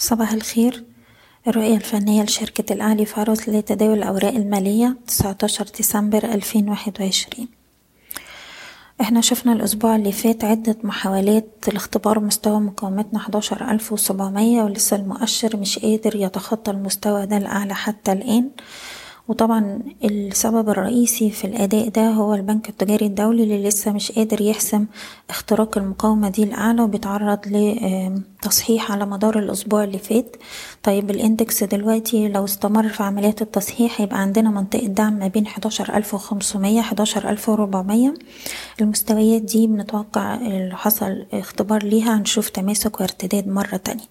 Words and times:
صباح 0.00 0.32
الخير. 0.32 0.84
الرؤية 1.48 1.76
الفنية 1.76 2.22
لشركة 2.22 2.72
الأهلي 2.72 3.04
فاروس 3.06 3.48
لتداول 3.48 3.98
الأوراق 3.98 4.34
المالية 4.34 4.96
19 5.06 5.66
ديسمبر 5.76 6.24
2021 6.24 7.48
إحنا 9.00 9.20
شفنا 9.20 9.52
الأسبوع 9.52 9.96
اللي 9.96 10.12
فات 10.12 10.44
عدة 10.44 10.76
محاولات 10.82 11.48
لاختبار 11.72 12.20
مستوى 12.20 12.60
مقاومتنا 12.60 13.18
11700 13.20 14.62
ولسه 14.62 14.96
المؤشر 14.96 15.56
مش 15.56 15.78
قادر 15.78 16.16
يتخطى 16.16 16.70
المستوى 16.70 17.26
ده 17.26 17.36
الأعلى 17.36 17.74
حتى 17.74 18.12
الآن. 18.12 18.50
وطبعا 19.28 19.82
السبب 20.04 20.68
الرئيسي 20.68 21.30
في 21.30 21.44
الأداء 21.46 21.88
ده 21.88 22.08
هو 22.10 22.34
البنك 22.34 22.68
التجاري 22.68 23.06
الدولي 23.06 23.42
اللي 23.42 23.68
لسه 23.68 23.92
مش 23.92 24.12
قادر 24.12 24.40
يحسم 24.40 24.86
اختراق 25.30 25.78
المقاومة 25.78 26.28
دي 26.28 26.42
الأعلى 26.42 26.82
وبيتعرض 26.82 27.38
لتصحيح 28.44 28.92
على 28.92 29.06
مدار 29.06 29.38
الأسبوع 29.38 29.84
اللي 29.84 29.98
فات. 29.98 30.36
طيب 30.82 31.10
الإندكس 31.10 31.64
دلوقتي 31.64 32.28
لو 32.28 32.44
استمر 32.44 32.88
في 32.88 33.02
عمليات 33.02 33.42
التصحيح 33.42 34.00
هيبقى 34.00 34.20
عندنا 34.20 34.50
منطقة 34.50 34.86
دعم 34.86 35.12
ما 35.18 35.26
بين 35.28 35.46
حداشر 35.46 35.96
ألف 35.96 36.14
وخمسمية 36.14 36.80
حداشر 36.82 37.30
ألف 37.30 37.48
وربعمية. 37.48 38.14
المستويات 38.80 39.42
دي 39.42 39.66
بنتوقع 39.66 40.34
اللي 40.34 40.76
حصل 40.76 41.26
اختبار 41.32 41.82
ليها 41.82 42.16
هنشوف 42.18 42.48
تماسك 42.48 43.00
وارتداد 43.00 43.48
مرة 43.48 43.76
تانية. 43.76 44.04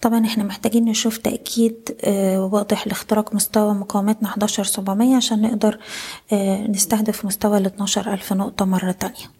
طبعا 0.00 0.26
إحنا 0.26 0.44
محتاجين 0.44 0.84
نشوف 0.84 1.16
تأكيد 1.18 1.96
واضح 2.52 2.86
لاختراق 2.86 3.34
مستوى 3.34 3.74
مقاومتنا 3.74 4.28
حداشر 4.28 4.64
سبعمية 4.64 5.16
عشان 5.16 5.42
نقدر 5.42 5.78
نستهدف 6.68 7.24
مستوى 7.24 7.58
الاتناشر 7.58 8.12
ألف 8.12 8.32
نقطة 8.32 8.64
مرة 8.64 8.92
تانية. 8.92 9.39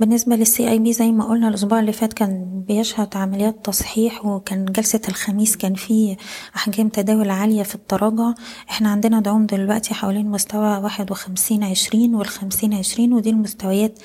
بالنسبة 0.00 0.36
للسي 0.36 0.70
آي 0.70 0.78
بي 0.78 0.92
زي 0.92 1.12
ما 1.12 1.24
قلنا 1.24 1.48
الأسبوع 1.48 1.80
اللي 1.80 1.92
فات 1.92 2.12
كان 2.12 2.62
بيشهد 2.68 3.16
عمليات 3.16 3.66
تصحيح 3.66 4.26
وكان 4.26 4.64
جلسة 4.64 5.00
الخميس 5.08 5.56
كان 5.56 5.74
فيه 5.74 6.16
أحجام 6.56 6.88
تداول 6.88 7.30
عالية 7.30 7.62
في 7.62 7.74
التراجع. 7.74 8.34
إحنا 8.70 8.88
عندنا 8.88 9.20
دعوم 9.20 9.46
دلوقتي 9.46 9.94
حوالين 9.94 10.30
مستوى 10.30 10.76
واحد 10.78 11.10
وخمسين 11.10 11.64
عشرين 11.64 12.14
والخمسين 12.14 12.74
عشرين 12.74 13.12
ودي 13.12 13.30
المستويات 13.30 13.98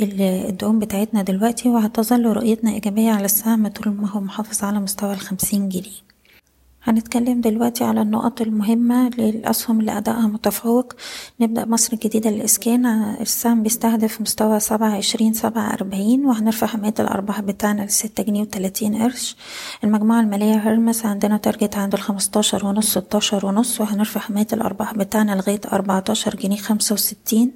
الدعوم 0.00 0.78
بتاعتنا 0.78 1.22
دلوقتي 1.22 1.68
وهتظل 1.68 2.26
رؤيتنا 2.26 2.70
إيجابية 2.70 3.10
على 3.10 3.24
السهم 3.24 3.68
طول 3.68 3.92
ما 3.92 4.10
هو 4.10 4.20
محافظ 4.20 4.64
على 4.64 4.80
مستوى 4.80 5.12
الخمسين 5.12 5.68
جنيه. 5.68 6.11
هنتكلم 6.84 7.40
دلوقتي 7.40 7.84
على 7.84 8.02
النقط 8.02 8.40
المهمة 8.40 9.08
للأسهم 9.08 9.80
اللي 9.80 9.98
أدائها 9.98 10.26
متفوق. 10.26 10.92
نبدأ 11.40 11.64
مصر 11.64 11.92
الجديدة 11.92 12.30
للإسكان. 12.30 12.86
السهم 13.20 13.62
بيستهدف 13.62 14.20
مستوى 14.20 14.60
سبعة 14.60 14.96
عشرين 14.96 15.32
سبعة 15.32 15.72
أربعين 15.74 16.24
وهنرفع 16.26 16.66
حماية 16.66 16.94
الأرباح 17.00 17.40
بتاعنا 17.40 17.82
لستة 17.82 18.22
جنيه 18.22 18.40
وتلاتين 18.40 19.02
قرش. 19.02 19.36
المجموعة 19.84 20.20
المالية 20.20 20.54
هرمس 20.54 21.06
عندنا 21.06 21.36
target 21.36 21.76
عند 21.76 21.94
الخمستاشر 21.94 22.66
ونص 22.66 22.98
ستاشر 22.98 23.46
ونص 23.46 23.80
وهنرفع 23.80 24.20
حماية 24.20 24.46
الأرباح 24.52 24.94
بتاعنا 24.94 25.32
لغاية 25.32 25.60
أربعتاشر 25.72 26.36
جنيه 26.36 26.56
خمسة 26.56 26.92
وستين. 26.92 27.52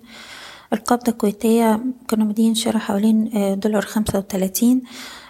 القابضة 0.73 1.13
الكويتية 1.13 1.81
كنا 2.11 2.25
مديين 2.25 2.55
شراء 2.55 2.79
حوالين 2.79 3.31
دولار 3.63 3.83
خمسة 3.83 4.19
وتلاتين. 4.19 4.83
آه 4.83 5.26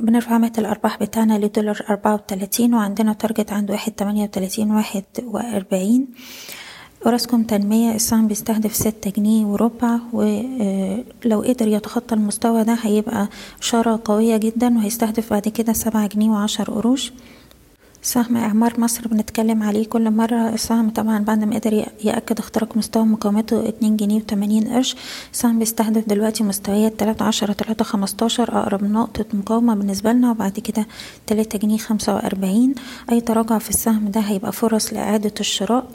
بنرفع 0.00 0.34
حماية 0.34 0.52
الأرباح 0.58 0.98
بتاعنا 1.00 1.38
لدولار 1.38 1.84
أربعة 1.90 2.14
وتلاتين 2.14 2.74
وعندنا 2.74 3.12
target 3.12 3.52
عند 3.52 3.70
واحد 3.70 3.92
تمانية 3.92 4.22
وتلاتين 4.22 4.70
واحد 4.70 5.04
وأربعين. 5.24 6.06
أوراسكوم 7.06 7.42
تنمية 7.42 7.94
السهم 7.94 8.26
بيستهدف 8.28 8.74
ستة 8.74 9.10
جنيه 9.10 9.44
وربع 9.46 9.98
ولو 10.12 11.40
قدر 11.42 11.68
يتخطى 11.68 12.14
المستوى 12.14 12.64
ده 12.64 12.78
هيبقى 12.82 13.28
إشارة 13.60 14.00
قوية 14.04 14.36
جدا 14.36 14.76
وهيستهدف 14.78 15.30
بعد 15.30 15.48
كده 15.48 15.72
سبعة 15.72 16.06
جنيه 16.06 16.30
وعشر 16.30 16.70
قروش. 16.70 17.12
سهم 18.04 18.36
إعمار 18.36 18.80
مصر 18.80 19.08
بنتكلم 19.08 19.62
عليه 19.62 19.86
كل 19.86 20.10
مرة. 20.10 20.48
السهم 20.48 20.90
طبعا 20.90 21.18
بعد 21.18 21.44
ما 21.44 21.56
قدر 21.58 21.84
يأكد 22.04 22.38
اختراق 22.38 22.76
مستوى 22.76 23.04
مقاومته 23.04 23.68
اتنين 23.68 23.96
جنيه 23.96 24.16
وتمانين 24.16 24.68
قرش. 24.68 24.96
السهم 25.32 25.58
بيستهدف 25.58 26.08
دلوقتي 26.08 26.44
مستويات 26.44 27.00
تلاتة 27.00 27.24
عشرة 27.24 27.52
تلاتة 27.52 27.84
خمستاشر 27.84 28.58
أقرب 28.58 28.84
نقطة 28.84 29.24
مقاومة 29.34 29.74
بالنسبة 29.74 30.12
لنا 30.12 30.30
وبعد 30.30 30.52
كده 30.52 30.86
تلاتة 31.26 31.58
جنيه 31.58 31.78
خمسة 31.78 32.14
وأربعين. 32.14 32.74
أي 33.12 33.20
تراجع 33.20 33.58
في 33.58 33.70
السهم 33.70 34.10
ده 34.10 34.20
هيبقى 34.20 34.52
فرص 34.52 34.92
لإعادة 34.92 35.34
الشراء. 35.40 35.86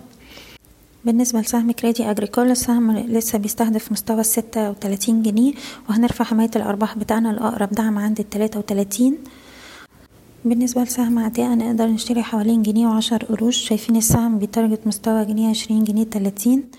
بالنسبة 1.06 1.40
لسهم 1.40 1.72
كريدي 1.72 2.12
أجريكولا 2.12 2.52
السهم 2.52 2.92
لسه 2.98 3.38
بيستهدف 3.38 3.92
مستوى 3.92 4.20
الستة 4.22 4.70
وتلاتين 4.70 5.24
جنيه. 5.24 5.54
وهنرفع 5.90 6.26
حماية 6.26 6.52
الأرباح 6.56 6.98
بتاعنا 6.98 7.30
لأقرب 7.30 7.70
دعم 7.72 7.98
عند 7.98 8.20
التلاتة 8.20 8.60
وتلاتين. 8.60 9.18
بالنسبة 10.50 10.84
لسهم 10.84 11.20
عتاقة 11.20 11.56
نقدر 11.56 11.88
نشتري 11.88 12.24
حوالين 12.24 12.64
جنيه 12.64 12.88
وعشر 12.88 13.26
قروش. 13.26 13.58
شايفين 13.58 13.96
السهم 13.96 14.40
بي 14.40 14.52
target 14.52 14.88
مستوى 14.88 15.26
جنيه 15.26 15.50
عشرين 15.50 15.84
جنيه 15.84 16.04
تلاتين. 16.04 16.72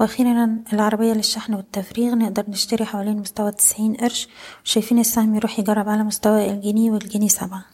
وأخيرا 0.00 0.56
العربية 0.72 1.12
للشحن 1.12 1.54
والتفريغ 1.54 2.14
نقدر 2.14 2.44
نشتري 2.48 2.84
حوالين 2.84 3.16
مستوى 3.18 3.52
تسعين 3.52 3.94
قرش. 3.94 4.28
شايفين 4.64 4.98
السهم 4.98 5.34
يروح 5.34 5.58
يجرب 5.58 5.88
على 5.88 6.02
مستوى 6.02 6.50
الجنيه 6.50 6.90
والجنيه 6.90 7.28
سبعة. 7.28 7.64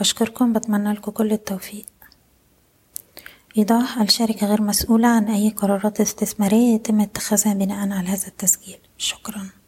بشكركم 0.00 0.52
بتمنى 0.52 0.92
لكم 0.92 1.12
كل 1.12 1.32
التوفيق. 1.32 1.86
إيضاح 3.58 4.00
الشركة 4.00 4.46
غير 4.46 4.62
مسؤولة 4.62 5.08
عن 5.08 5.24
أي 5.28 5.50
قرارات 5.50 6.00
استثمارية 6.00 6.74
يتم 6.74 7.00
اتخاذها 7.00 7.54
بناء 7.54 7.78
على 7.78 8.08
هذا 8.08 8.26
التسجيل. 8.26 8.78
شكراً. 8.98 9.65